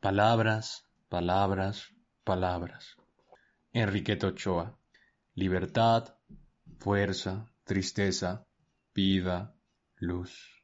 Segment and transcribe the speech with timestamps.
[0.00, 2.96] Palabras, palabras, palabras.
[3.72, 4.78] Enriqueta Ochoa.
[5.34, 6.14] Libertad,
[6.78, 8.46] fuerza, tristeza,
[8.94, 9.56] vida,
[9.96, 10.62] luz.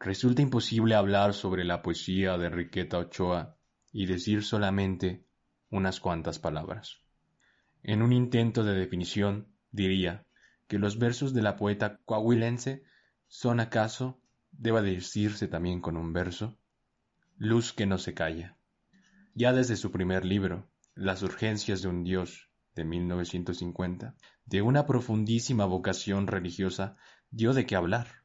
[0.00, 3.58] Resulta imposible hablar sobre la poesía de Enriqueta Ochoa
[3.92, 5.26] y decir solamente
[5.68, 7.02] unas cuantas palabras.
[7.82, 10.24] En un intento de definición, diría
[10.66, 12.84] que los versos de la poeta coahuilense
[13.28, 14.18] son acaso,
[14.50, 16.58] deba decirse también con un verso,
[17.38, 18.56] Luz que no se calla.
[19.34, 24.14] Ya desde su primer libro, Las urgencias de un Dios, de 1950,
[24.46, 26.96] de una profundísima vocación religiosa,
[27.30, 28.22] dio de qué hablar.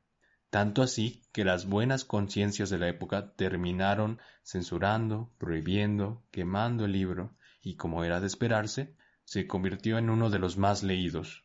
[0.49, 7.35] Tanto así que las buenas conciencias de la época terminaron censurando, prohibiendo, quemando el libro,
[7.61, 11.43] y como era de esperarse, se convirtió en uno de los más leídos.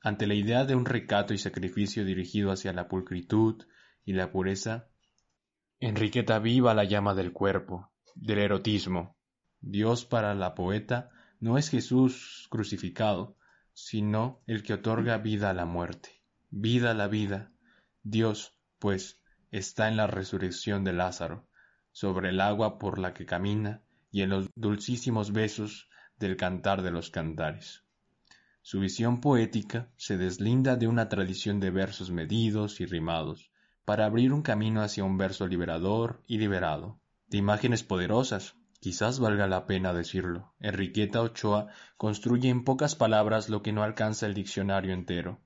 [0.00, 3.66] Ante la idea de un recato y sacrificio dirigido hacia la pulcritud
[4.06, 4.88] y la pureza,
[5.86, 9.18] Enriqueta viva la llama del cuerpo, del erotismo.
[9.60, 13.36] Dios para la poeta no es Jesús crucificado,
[13.74, 17.52] sino el que otorga vida a la muerte, vida a la vida.
[18.02, 21.50] Dios, pues, está en la resurrección de Lázaro,
[21.92, 26.92] sobre el agua por la que camina y en los dulcísimos besos del cantar de
[26.92, 27.84] los cantares.
[28.62, 33.50] Su visión poética se deslinda de una tradición de versos medidos y rimados,
[33.84, 39.46] para abrir un camino hacia un verso liberador y liberado, de imágenes poderosas, quizás valga
[39.46, 40.54] la pena decirlo.
[40.60, 45.40] Enriqueta Ochoa construye en pocas palabras lo que no alcanza el diccionario entero,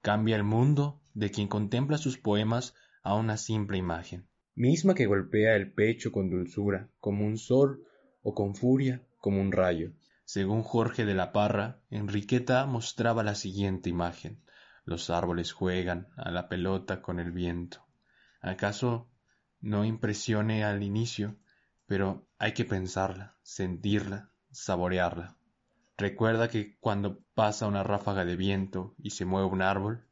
[0.00, 5.56] cambia el mundo de quien contempla sus poemas a una simple imagen, misma que golpea
[5.56, 7.84] el pecho con dulzura, como un sol,
[8.22, 9.92] o con furia, como un rayo.
[10.24, 14.42] Según Jorge de la Parra, Enriqueta mostraba la siguiente imagen.
[14.84, 17.83] Los árboles juegan a la pelota con el viento.
[18.44, 19.08] ¿Acaso
[19.62, 21.38] no impresione al inicio?
[21.86, 25.38] Pero hay que pensarla, sentirla, saborearla.
[25.96, 30.06] Recuerda que cuando pasa una ráfaga de viento y se mueve un árbol,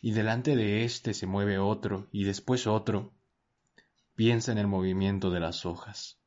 [0.00, 3.12] y delante de éste se mueve otro y después otro,
[4.14, 6.18] piensa en el movimiento de las hojas,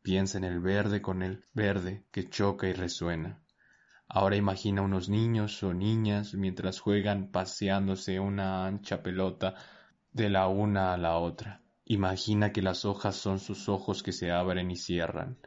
[0.00, 3.42] piensa en el verde con el verde que choca y resuena.
[4.08, 9.56] Ahora imagina unos niños o niñas mientras juegan paseándose una ancha pelota
[10.12, 11.62] de la una a la otra.
[11.84, 15.38] Imagina que las hojas son sus ojos que se abren y cierran.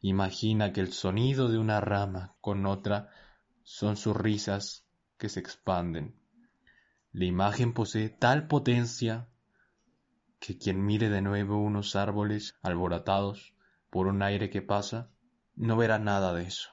[0.00, 3.10] Imagina que el sonido de una rama con otra
[3.62, 4.86] son sus risas
[5.18, 6.20] que se expanden.
[7.12, 9.28] La imagen posee tal potencia
[10.40, 13.54] que quien mire de nuevo unos árboles alborotados
[13.88, 15.10] por un aire que pasa,
[15.54, 16.70] no verá nada de eso,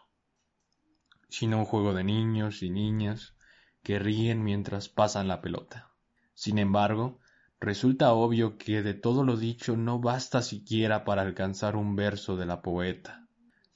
[1.30, 3.36] sino un juego de niños y niñas
[3.84, 5.92] que ríen mientras pasan la pelota.
[6.34, 7.20] Sin embargo,
[7.64, 12.48] Resulta obvio que de todo lo dicho no basta siquiera para alcanzar un verso de
[12.48, 13.28] la poeta.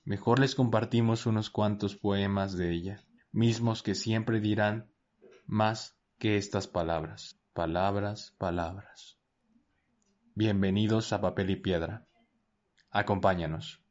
[0.03, 4.89] Mejor les compartimos unos cuantos poemas de ella, mismos que siempre dirán
[5.45, 9.19] más que estas palabras, palabras, palabras.
[10.33, 12.07] Bienvenidos a Papel y Piedra.
[12.89, 13.83] Acompáñanos.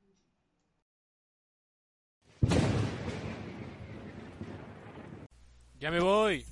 [5.78, 6.44] Ya me voy.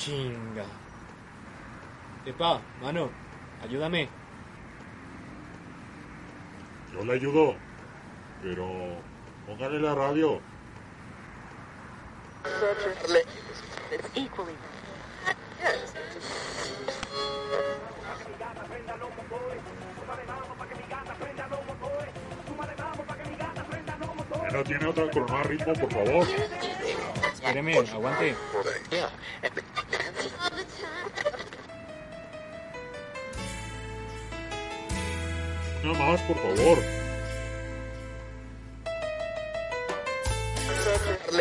[0.00, 0.64] Chinga.
[2.24, 3.10] Epa, mano,
[3.62, 4.08] ayúdame.
[6.94, 7.54] Yo le ayudo,
[8.42, 8.66] pero
[9.46, 10.40] póngale la radio.
[24.50, 26.26] ¿No tiene otra con más ritmo, por favor?
[27.34, 28.34] Espéreme, aguante.
[35.82, 36.78] Nada más, por favor.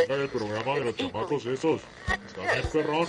[0.08, 1.82] El programa de los chamacos esos.
[2.28, 3.08] Está bien, perrón.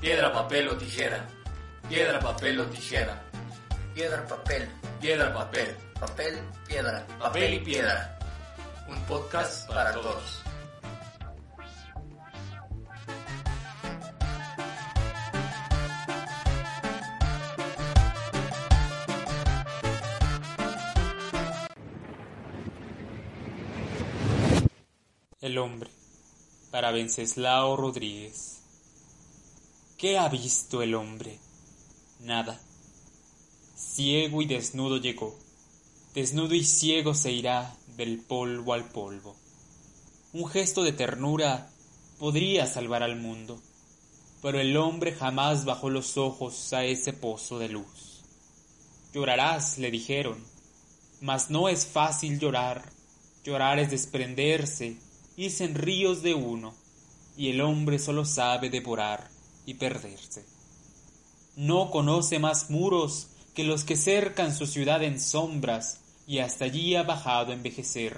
[0.00, 1.26] Piedra, papel o tijera.
[1.88, 3.22] Piedra, papel o tijera.
[3.94, 4.68] Piedra, papel.
[5.00, 5.76] Piedra, papel.
[5.98, 7.06] Papel, piedra.
[7.18, 8.18] Papel y piedra.
[8.88, 10.42] Un podcast para todos.
[25.52, 25.90] El hombre,
[26.70, 28.60] para Venceslao Rodríguez.
[29.98, 31.38] ¿Qué ha visto el hombre?
[32.20, 32.58] Nada.
[33.76, 35.38] Ciego y desnudo llegó,
[36.14, 39.36] desnudo y ciego se irá del polvo al polvo.
[40.32, 41.70] Un gesto de ternura
[42.18, 43.60] podría salvar al mundo,
[44.40, 48.22] pero el hombre jamás bajó los ojos a ese pozo de luz.
[49.12, 50.42] Llorarás, le dijeron,
[51.20, 52.90] mas no es fácil llorar.
[53.44, 54.96] Llorar es desprenderse,
[55.36, 56.74] irse en ríos de uno,
[57.36, 59.30] y el hombre solo sabe devorar
[59.66, 60.44] y perderse.
[61.56, 66.94] No conoce más muros que los que cercan su ciudad en sombras, y hasta allí
[66.94, 68.16] ha bajado a envejecer,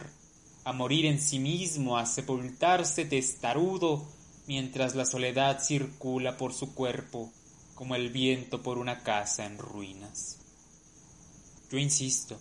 [0.64, 4.06] a morir en sí mismo, a sepultarse testarudo,
[4.46, 7.32] mientras la soledad circula por su cuerpo
[7.75, 10.38] como el viento por una casa en ruinas.
[11.70, 12.38] Yo insisto,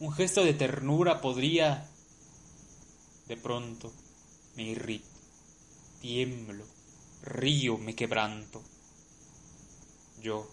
[0.00, 1.88] un gesto de ternura podría...
[3.26, 3.92] De pronto
[4.56, 5.08] me irrito,
[6.00, 6.64] tiemblo,
[7.22, 8.62] río, me quebranto.
[10.20, 10.48] Yo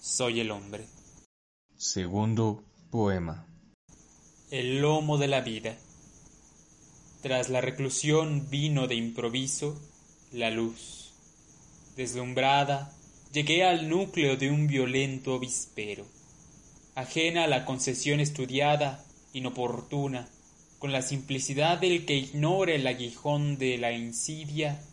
[0.00, 0.86] soy el hombre.
[1.76, 3.46] Segundo poema.
[4.50, 5.76] El lomo de la vida.
[7.22, 9.80] Tras la reclusión vino de improviso
[10.30, 11.12] la luz.
[11.96, 12.92] Deslumbrada,
[13.32, 16.04] llegué al núcleo de un violento avispero.
[16.94, 20.28] Ajena a la concesión estudiada, inoportuna,
[20.84, 24.84] con la simplicidad del que ignora el aguijón de la insidia,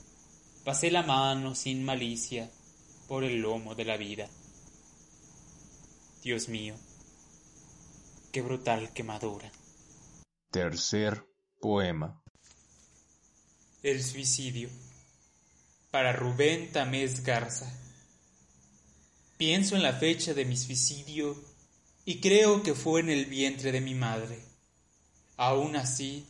[0.63, 2.49] pasé la mano sin malicia
[3.09, 4.29] por el lomo de la vida.
[6.23, 6.75] Dios mío,
[8.31, 9.51] qué brutal quemadura.
[10.49, 11.25] Tercer
[11.59, 12.23] poema.
[13.83, 14.69] El suicidio.
[15.91, 17.69] Para Rubén Tamés Garza.
[19.35, 21.35] Pienso en la fecha de mi suicidio
[22.05, 24.50] y creo que fue en el vientre de mi madre.
[25.41, 26.27] Aún así,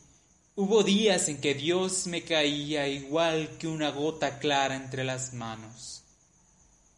[0.56, 6.02] hubo días en que Dios me caía igual que una gota clara entre las manos.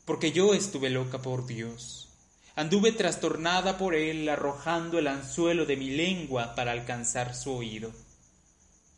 [0.04, 2.10] Porque yo estuve loca por Dios.
[2.54, 7.90] Anduve trastornada por Él arrojando el anzuelo de mi lengua para alcanzar su oído.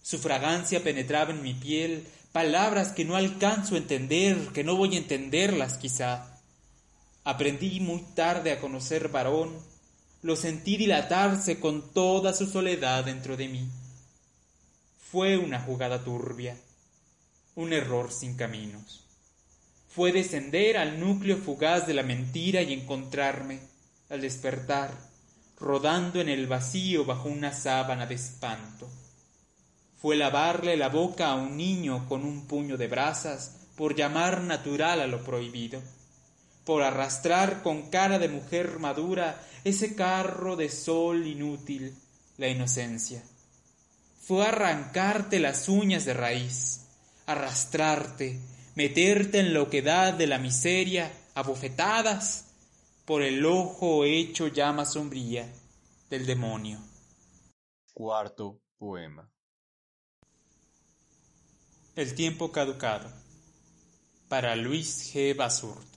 [0.03, 4.95] Su fragancia penetraba en mi piel, palabras que no alcanzo a entender, que no voy
[4.95, 6.39] a entenderlas quizá.
[7.25, 9.55] Aprendí muy tarde a conocer varón,
[10.26, 13.69] lo sentí dilatarse con toda su soledad dentro de mí.
[14.99, 16.56] Fue una jugada turbia,
[17.55, 19.05] un error sin caminos.
[19.88, 23.61] Fue descender al núcleo fugaz de la mentira y encontrarme,
[24.11, 24.90] al despertar,
[25.61, 28.88] rodando en el vacío bajo una sábana de espanto.
[29.96, 35.00] Fue lavarle la boca a un niño con un puño de brasas por llamar natural
[35.00, 35.81] a lo prohibido,
[36.67, 41.97] por arrastrar con cara de mujer madura ese carro de sol inútil,
[42.39, 43.23] la inocencia.
[44.21, 46.87] Fue arrancarte las uñas de raíz,
[47.27, 48.41] arrastrarte,
[48.75, 52.47] meterte en la oquedad de la miseria, abofetadas
[53.05, 55.49] por el ojo hecho llama sombría
[56.11, 56.81] del demonio.
[57.95, 59.31] Cuarto poema.
[61.95, 63.09] El tiempo caducado.
[64.29, 65.37] Para Luis G.
[65.37, 65.95] Basurto.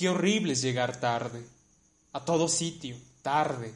[0.00, 1.44] Qué horrible es llegar tarde.
[2.14, 3.74] A todo sitio, tarde.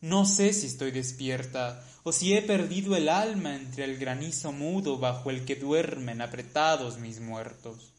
[0.00, 4.96] No sé si estoy despierta o si he perdido el alma entre el granizo mudo
[4.96, 7.92] bajo el que duermen apretados mis muertos.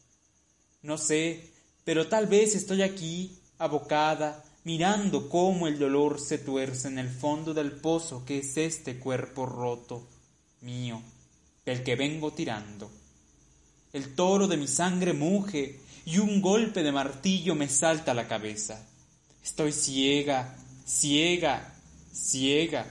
[0.82, 1.52] No sé,
[1.84, 7.54] pero tal vez estoy aquí, abocada, mirando cómo el dolor se tuerce en el fondo
[7.54, 10.04] del pozo que es este cuerpo roto,
[10.62, 11.00] mío,
[11.64, 12.90] del que vengo tirando.
[13.92, 15.78] El toro de mi sangre muge
[16.10, 18.84] y un golpe de martillo me salta a la cabeza.
[19.44, 21.72] Estoy ciega, ciega,
[22.12, 22.86] ciega.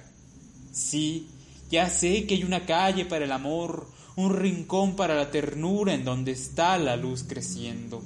[0.72, 1.28] Sí,
[1.70, 6.06] ya sé que hay una calle para el amor, un rincón para la ternura en
[6.06, 8.02] donde está la luz creciendo.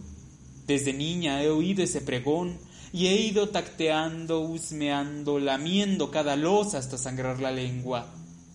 [0.66, 2.58] Desde niña he oído ese pregón
[2.92, 8.08] y he ido tacteando, husmeando, lamiendo cada losa hasta sangrar la lengua,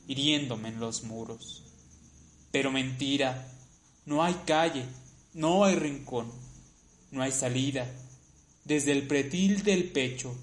[0.09, 1.62] hiriéndome en los muros.
[2.50, 3.47] Pero mentira,
[4.07, 4.85] no hay calle,
[5.35, 6.33] no hay rincón,
[7.11, 7.87] no hay salida.
[8.65, 10.37] Desde el pretil del pecho,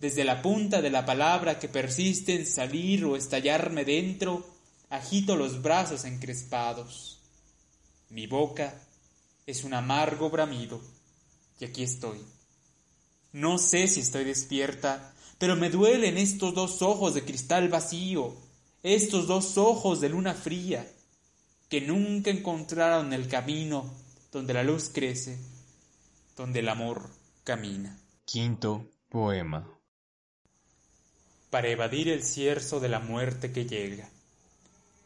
[0.00, 4.46] desde la punta de la palabra que persiste en salir o estallarme dentro,
[4.88, 7.20] agito los brazos encrespados.
[8.08, 8.74] Mi boca
[9.46, 10.80] es un amargo bramido,
[11.58, 12.18] y aquí estoy.
[13.32, 18.34] No sé si estoy despierta, pero me duelen estos dos ojos de cristal vacío,
[18.82, 20.90] estos dos ojos de luna fría,
[21.68, 23.90] que nunca encontraron el camino
[24.32, 25.38] donde la luz crece,
[26.40, 27.10] donde el amor
[27.44, 27.98] camina.
[28.24, 29.68] Quinto poema.
[31.50, 34.08] Para evadir el cierzo de la muerte que llega.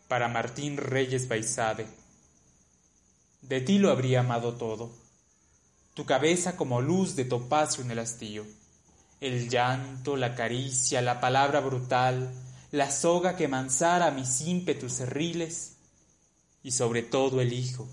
[0.07, 1.89] para Martín Reyes Baizade.
[3.43, 4.93] De ti lo habría amado todo,
[5.95, 8.47] tu cabeza como luz de topacio en el hastío,
[9.21, 12.33] el llanto, la caricia, la palabra brutal,
[12.71, 15.79] la soga que mansara mis ímpetus cerriles,
[16.63, 17.89] y sobre todo el hijo,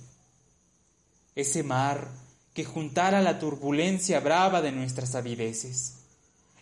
[1.33, 2.07] ese mar
[2.53, 6.00] que juntara la turbulencia brava de nuestras avideces,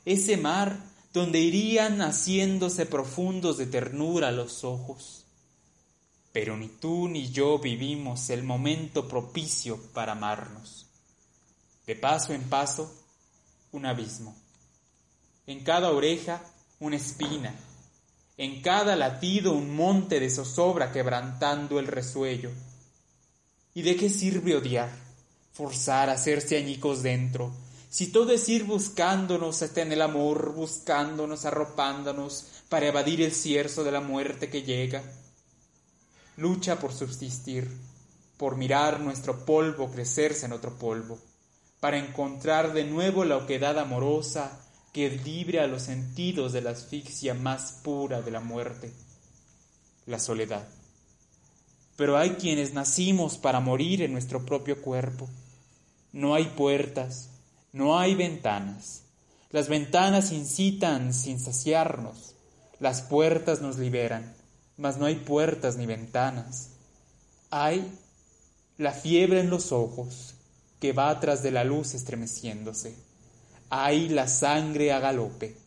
[0.05, 0.77] ese mar
[1.13, 5.25] donde irían haciéndose profundos de ternura los ojos.
[6.31, 10.85] Pero ni tú ni yo vivimos el momento propicio para amarnos.
[11.87, 12.93] De paso en paso,
[13.71, 14.35] un abismo.
[15.47, 16.43] En cada oreja,
[16.79, 17.55] una espina.
[18.37, 22.51] En cada latido, un monte de zozobra quebrantando el resuello.
[23.73, 25.08] ¿Y de qué sirve odiar?
[25.59, 27.51] Forzar a hacerse añicos dentro,
[27.89, 33.83] si todo es ir buscándonos hasta en el amor, buscándonos, arropándonos, para evadir el cierzo
[33.83, 35.03] de la muerte que llega.
[36.37, 37.69] Lucha por subsistir,
[38.37, 41.19] por mirar nuestro polvo crecerse en otro polvo,
[41.81, 44.61] para encontrar de nuevo la oquedad amorosa
[44.93, 48.93] que libre a los sentidos de la asfixia más pura de la muerte,
[50.05, 50.65] la soledad.
[51.97, 55.27] Pero hay quienes nacimos para morir en nuestro propio cuerpo.
[56.11, 57.29] No hay puertas,
[57.71, 59.03] no hay ventanas.
[59.51, 62.33] Las ventanas incitan sin saciarnos.
[62.79, 64.33] Las puertas nos liberan,
[64.77, 66.69] mas no hay puertas ni ventanas.
[67.51, 67.91] Hay
[68.77, 70.33] la fiebre en los ojos,
[70.79, 72.95] que va tras de la luz estremeciéndose.
[73.69, 75.57] Hay la sangre a galope,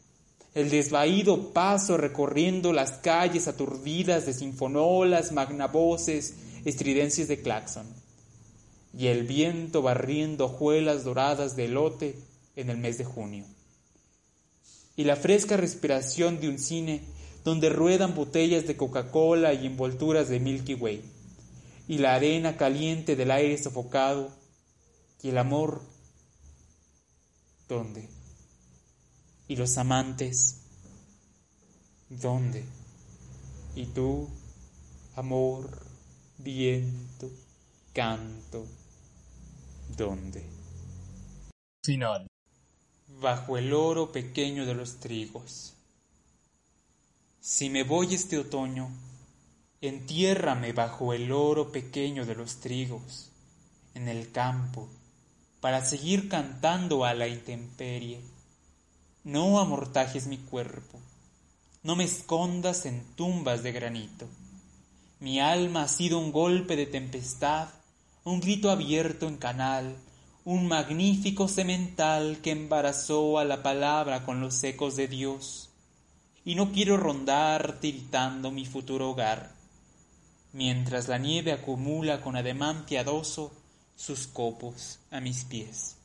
[0.54, 6.34] el desvaído paso recorriendo las calles aturdidas de sinfonolas, magnavoces,
[6.64, 8.01] estridencias de claxon
[8.96, 12.18] y el viento barriendo hojuelas doradas de elote
[12.56, 13.44] en el mes de junio.
[14.96, 17.02] Y la fresca respiración de un cine
[17.44, 21.02] donde ruedan botellas de Coca-Cola y envolturas de Milky Way,
[21.88, 24.30] y la arena caliente del aire sofocado,
[25.22, 25.82] y el amor,
[27.68, 28.08] ¿dónde?
[29.48, 30.60] Y los amantes,
[32.08, 32.64] ¿dónde?
[33.74, 34.28] Y tú,
[35.16, 35.84] amor,
[36.38, 37.30] viento,
[37.92, 38.66] canto,
[40.02, 40.44] ¿Dónde?
[41.84, 42.26] Final.
[43.20, 45.74] Bajo el oro pequeño de los trigos.
[47.40, 48.90] Si me voy este otoño,
[49.80, 53.30] entiérrame bajo el oro pequeño de los trigos,
[53.94, 54.88] en el campo,
[55.60, 58.20] para seguir cantando a la intemperie.
[59.22, 60.98] No amortajes mi cuerpo,
[61.84, 64.26] no me escondas en tumbas de granito.
[65.20, 67.68] Mi alma ha sido un golpe de tempestad
[68.24, 69.96] un grito abierto en canal,
[70.44, 75.70] un magnífico semental que embarazó a la palabra con los ecos de Dios.
[76.44, 79.52] Y no quiero rondar tiritando mi futuro hogar,
[80.52, 83.52] mientras la nieve acumula con ademán piadoso
[83.96, 85.96] sus copos a mis pies.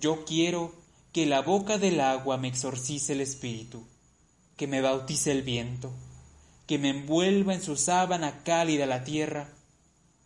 [0.00, 0.74] Yo quiero
[1.12, 3.84] que la boca del agua me exorcice el espíritu,
[4.56, 5.92] que me bautice el viento,
[6.66, 9.48] que me envuelva en su sábana cálida la tierra,